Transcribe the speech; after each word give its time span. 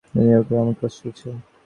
New 0.13 0.25
ইয়র্কে 0.29 0.53
আমার 0.61 0.75
class 0.79 0.93
চলছে। 0.99 1.27